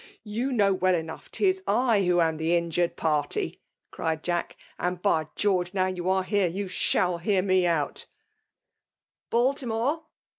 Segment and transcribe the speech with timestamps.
[0.23, 3.61] you know well enov^h 'tk I win am the injured party,
[3.91, 8.07] cried Jack;*' and, hy Cteorge, now you are here, yoa aiiall hear me out r"
[9.29, 10.01] Baltimore!